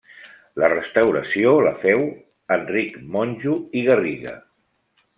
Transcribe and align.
La 0.63 0.69
restauració 0.71 1.51
la 1.67 1.75
féu 1.85 2.03
Enric 2.57 2.99
Monjo 3.17 3.57
i 3.83 3.89
Garriga. 3.93 4.39